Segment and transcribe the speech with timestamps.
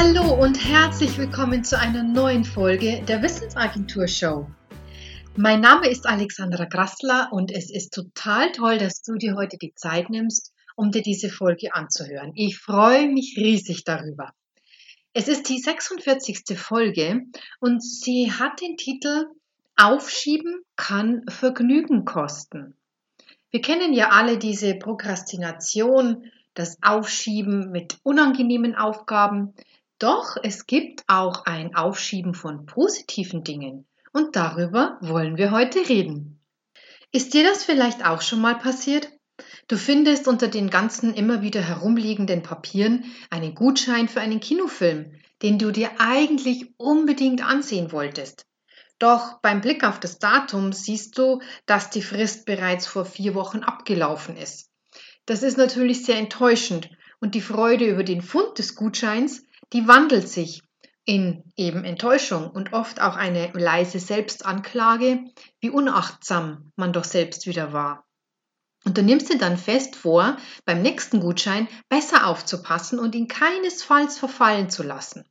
[0.00, 4.46] Hallo und herzlich willkommen zu einer neuen Folge der Wissensagentur Show.
[5.34, 9.74] Mein Name ist Alexandra Grassler und es ist total toll, dass du dir heute die
[9.74, 12.30] Zeit nimmst, um dir diese Folge anzuhören.
[12.36, 14.32] Ich freue mich riesig darüber.
[15.14, 16.56] Es ist die 46.
[16.56, 17.22] Folge
[17.58, 19.26] und sie hat den Titel
[19.74, 22.76] Aufschieben kann Vergnügen kosten.
[23.50, 29.54] Wir kennen ja alle diese Prokrastination, das Aufschieben mit unangenehmen Aufgaben,
[29.98, 36.40] doch es gibt auch ein Aufschieben von positiven Dingen und darüber wollen wir heute reden.
[37.12, 39.08] Ist dir das vielleicht auch schon mal passiert?
[39.68, 45.58] Du findest unter den ganzen immer wieder herumliegenden Papieren einen Gutschein für einen Kinofilm, den
[45.58, 48.46] du dir eigentlich unbedingt ansehen wolltest.
[48.98, 53.60] Doch beim Blick auf das Datum siehst du, dass die Frist bereits vor vier Wochen
[53.60, 54.70] abgelaufen ist.
[55.24, 60.28] Das ist natürlich sehr enttäuschend und die Freude über den Fund des Gutscheins die wandelt
[60.28, 60.62] sich
[61.04, 65.24] in eben Enttäuschung und oft auch eine leise Selbstanklage,
[65.60, 68.04] wie unachtsam man doch selbst wieder war.
[68.84, 74.18] Und du nimmst dir dann fest vor, beim nächsten Gutschein besser aufzupassen und ihn keinesfalls
[74.18, 75.24] verfallen zu lassen.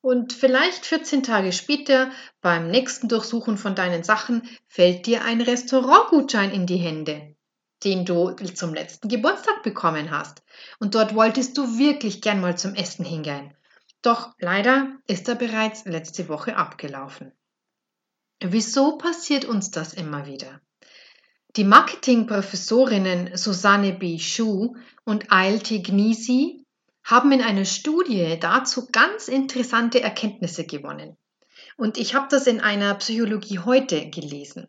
[0.00, 2.10] Und vielleicht 14 Tage später,
[2.40, 7.36] beim nächsten Durchsuchen von deinen Sachen, fällt dir ein Restaurantgutschein in die Hände,
[7.84, 10.42] den du zum letzten Geburtstag bekommen hast.
[10.78, 13.54] Und dort wolltest du wirklich gern mal zum Essen hingehen.
[14.02, 17.32] Doch leider ist er bereits letzte Woche abgelaufen.
[18.42, 20.62] Wieso passiert uns das immer wieder?
[21.56, 24.18] Die Marketingprofessorinnen Susanne B.
[24.18, 26.64] Schuh und Ailte Gnisi
[27.04, 31.18] haben in einer Studie dazu ganz interessante Erkenntnisse gewonnen.
[31.76, 34.68] Und ich habe das in einer Psychologie heute gelesen.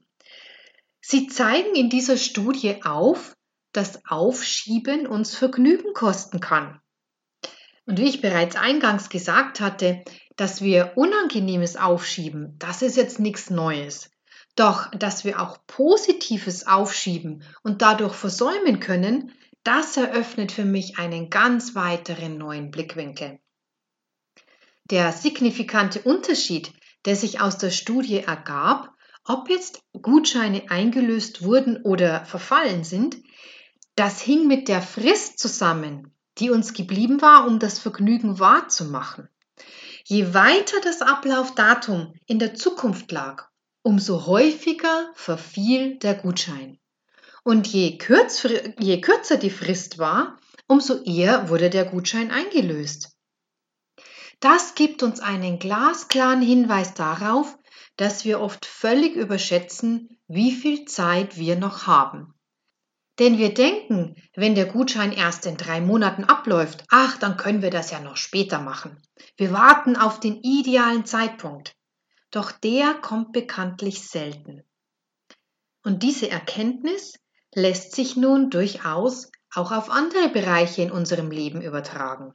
[0.99, 3.37] Sie zeigen in dieser Studie auf,
[3.73, 6.80] dass Aufschieben uns Vergnügen kosten kann.
[7.85, 10.03] Und wie ich bereits eingangs gesagt hatte,
[10.35, 14.11] dass wir Unangenehmes aufschieben, das ist jetzt nichts Neues.
[14.55, 19.33] Doch, dass wir auch Positives aufschieben und dadurch versäumen können,
[19.63, 23.39] das eröffnet für mich einen ganz weiteren neuen Blickwinkel.
[24.85, 26.73] Der signifikante Unterschied,
[27.05, 28.93] der sich aus der Studie ergab,
[29.23, 33.17] ob jetzt Gutscheine eingelöst wurden oder verfallen sind,
[33.95, 39.29] das hing mit der Frist zusammen, die uns geblieben war, um das Vergnügen wahrzumachen.
[40.05, 43.47] Je weiter das Ablaufdatum in der Zukunft lag,
[43.83, 46.79] umso häufiger verfiel der Gutschein.
[47.43, 48.45] Und je, kürz,
[48.79, 50.37] je kürzer die Frist war,
[50.67, 53.17] umso eher wurde der Gutschein eingelöst.
[54.39, 57.57] Das gibt uns einen glasklaren Hinweis darauf,
[57.95, 62.33] dass wir oft völlig überschätzen, wie viel Zeit wir noch haben.
[63.21, 67.69] Denn wir denken, wenn der Gutschein erst in drei Monaten abläuft, ach, dann können wir
[67.69, 68.99] das ja noch später machen.
[69.37, 71.75] Wir warten auf den idealen Zeitpunkt.
[72.31, 74.63] Doch der kommt bekanntlich selten.
[75.83, 77.13] Und diese Erkenntnis
[77.53, 82.33] lässt sich nun durchaus auch auf andere Bereiche in unserem Leben übertragen.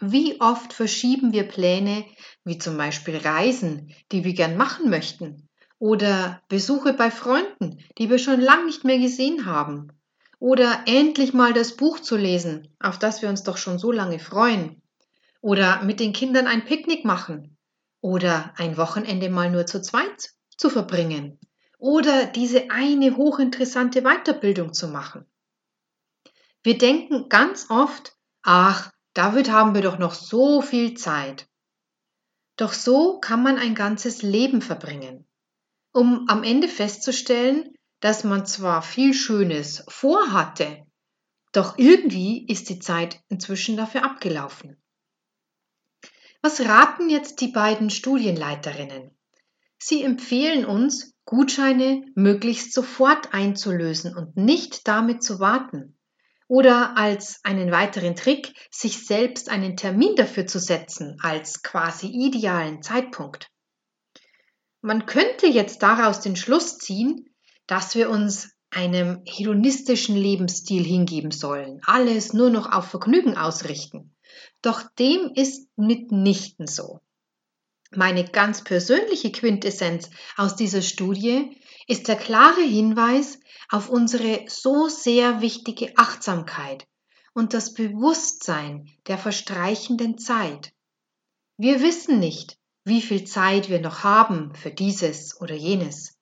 [0.00, 2.04] Wie oft verschieben wir Pläne,
[2.42, 5.48] wie zum Beispiel Reisen, die wir gern machen möchten,
[5.84, 9.92] oder Besuche bei Freunden, die wir schon lange nicht mehr gesehen haben.
[10.38, 14.18] Oder endlich mal das Buch zu lesen, auf das wir uns doch schon so lange
[14.18, 14.80] freuen.
[15.42, 17.58] Oder mit den Kindern ein Picknick machen.
[18.00, 21.38] Oder ein Wochenende mal nur zu zweit zu verbringen.
[21.76, 25.26] Oder diese eine hochinteressante Weiterbildung zu machen.
[26.62, 31.46] Wir denken ganz oft, ach, David haben wir doch noch so viel Zeit.
[32.56, 35.26] Doch so kann man ein ganzes Leben verbringen
[35.94, 40.84] um am Ende festzustellen, dass man zwar viel Schönes vorhatte,
[41.52, 44.82] doch irgendwie ist die Zeit inzwischen dafür abgelaufen.
[46.42, 49.16] Was raten jetzt die beiden Studienleiterinnen?
[49.78, 55.96] Sie empfehlen uns, Gutscheine möglichst sofort einzulösen und nicht damit zu warten.
[56.48, 62.82] Oder als einen weiteren Trick, sich selbst einen Termin dafür zu setzen, als quasi idealen
[62.82, 63.48] Zeitpunkt.
[64.86, 67.34] Man könnte jetzt daraus den Schluss ziehen,
[67.66, 74.14] dass wir uns einem hedonistischen Lebensstil hingeben sollen, alles nur noch auf Vergnügen ausrichten.
[74.60, 77.00] Doch dem ist mitnichten so.
[77.92, 83.40] Meine ganz persönliche Quintessenz aus dieser Studie ist der klare Hinweis
[83.70, 86.86] auf unsere so sehr wichtige Achtsamkeit
[87.32, 90.74] und das Bewusstsein der verstreichenden Zeit.
[91.56, 96.18] Wir wissen nicht, wie viel Zeit wir noch haben für dieses oder jenes.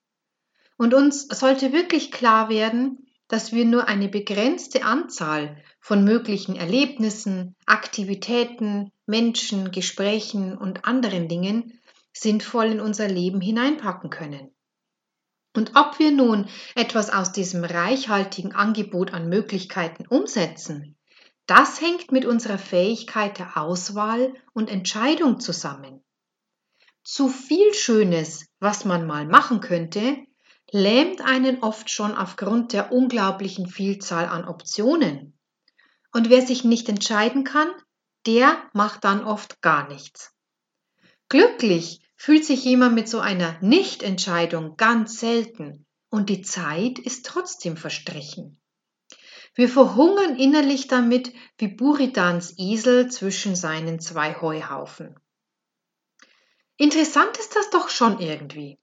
[0.77, 7.57] Und uns sollte wirklich klar werden, dass wir nur eine begrenzte Anzahl von möglichen Erlebnissen,
[7.67, 11.81] Aktivitäten, Menschen, Gesprächen und anderen Dingen
[12.13, 14.55] sinnvoll in unser Leben hineinpacken können.
[15.55, 20.97] Und ob wir nun etwas aus diesem reichhaltigen Angebot an Möglichkeiten umsetzen,
[21.47, 26.03] das hängt mit unserer Fähigkeit der Auswahl und Entscheidung zusammen.
[27.05, 30.19] Zu viel Schönes, was man mal machen könnte,
[30.71, 35.37] lähmt einen oft schon aufgrund der unglaublichen Vielzahl an Optionen.
[36.13, 37.69] Und wer sich nicht entscheiden kann,
[38.27, 40.33] der macht dann oft gar nichts.
[41.29, 47.77] Glücklich fühlt sich jemand mit so einer Nichtentscheidung ganz selten und die Zeit ist trotzdem
[47.77, 48.61] verstrichen.
[49.55, 55.17] Wir verhungern innerlich damit wie Buridans Esel zwischen seinen zwei Heuhaufen.
[56.83, 58.77] Interessant ist das doch schon irgendwie.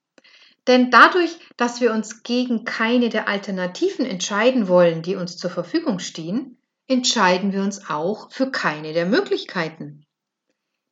[0.68, 6.00] Denn dadurch, dass wir uns gegen keine der Alternativen entscheiden wollen, die uns zur Verfügung
[6.00, 10.06] stehen, entscheiden wir uns auch für keine der Möglichkeiten.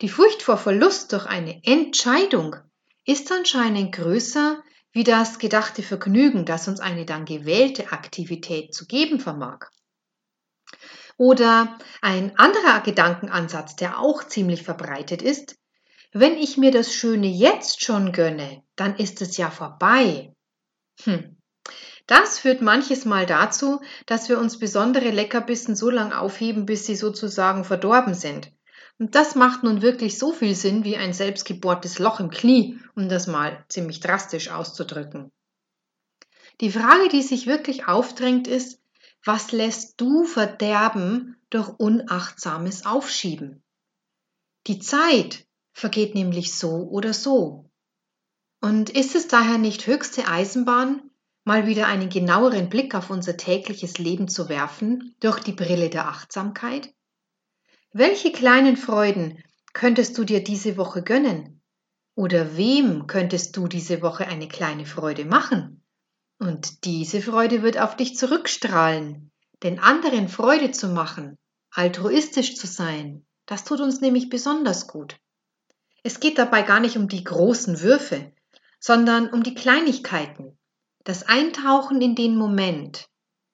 [0.02, 2.58] Die Furcht vor Verlust durch eine Entscheidung
[3.06, 4.62] ist anscheinend größer
[4.92, 9.68] wie das gedachte Vergnügen, das uns eine dann gewählte Aktivität zu geben vermag.
[11.16, 15.56] Oder ein anderer Gedankenansatz, der auch ziemlich verbreitet ist,
[16.14, 20.34] wenn ich mir das Schöne jetzt schon gönne, dann ist es ja vorbei.
[21.04, 21.38] Hm.
[22.08, 26.96] Das führt manches Mal dazu, dass wir uns besondere Leckerbissen so lang aufheben, bis sie
[26.96, 28.52] sozusagen verdorben sind.
[28.98, 33.10] Und das macht nun wirklich so viel Sinn wie ein selbstgebohrtes Loch im Knie, um
[33.10, 35.32] das mal ziemlich drastisch auszudrücken.
[36.62, 38.82] Die Frage, die sich wirklich aufdrängt, ist,
[39.24, 43.62] was lässt du verderben durch unachtsames Aufschieben?
[44.66, 45.46] Die Zeit,
[45.78, 47.70] vergeht nämlich so oder so.
[48.62, 51.12] Und ist es daher nicht höchste Eisenbahn,
[51.44, 56.08] mal wieder einen genaueren Blick auf unser tägliches Leben zu werfen durch die Brille der
[56.08, 56.92] Achtsamkeit?
[57.94, 59.44] Welche kleinen Freuden
[59.74, 61.62] könntest du dir diese Woche gönnen?
[62.16, 65.84] Oder wem könntest du diese Woche eine kleine Freude machen?
[66.40, 69.32] Und diese Freude wird auf dich zurückstrahlen,
[69.62, 71.38] denn anderen Freude zu machen,
[71.70, 75.20] altruistisch zu sein, das tut uns nämlich besonders gut.
[76.04, 78.32] Es geht dabei gar nicht um die großen Würfe,
[78.80, 80.58] sondern um die Kleinigkeiten,
[81.04, 83.10] das Eintauchen in den Moment.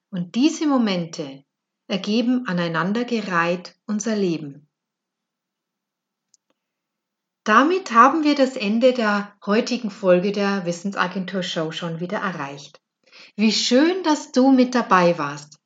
[0.09, 1.43] Und diese Momente
[1.87, 4.69] ergeben aneinandergereiht unser Leben.
[7.43, 12.79] Damit haben wir das Ende der heutigen Folge der Wissensagentur Show schon wieder erreicht.
[13.35, 15.59] Wie schön, dass du mit dabei warst.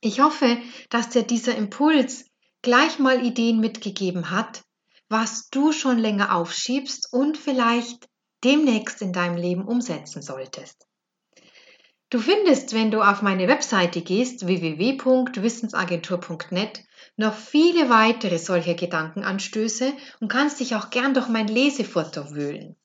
[0.00, 0.58] Ich hoffe,
[0.88, 2.26] dass dir dieser Impuls
[2.62, 4.62] gleich mal Ideen mitgegeben hat,
[5.10, 8.08] was du schon länger aufschiebst und vielleicht
[8.44, 10.86] demnächst in deinem Leben umsetzen solltest.
[12.10, 16.80] Du findest, wenn du auf meine Webseite gehst, www.wissensagentur.net,
[17.16, 22.76] noch viele weitere solcher Gedankenanstöße und kannst dich auch gern durch mein Lesefoto wühlen.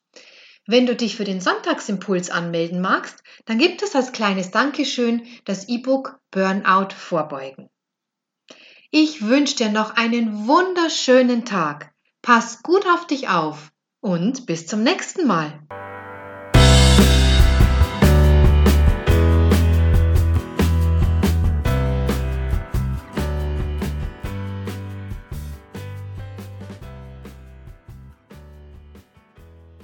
[0.68, 5.70] Wenn du dich für den Sonntagsimpuls anmelden magst, dann gibt es als kleines Dankeschön das
[5.70, 7.70] E-Book Burnout vorbeugen.
[8.90, 11.95] Ich wünsche dir noch einen wunderschönen Tag.
[12.26, 15.60] Pass gut auf dich auf und bis zum nächsten Mal.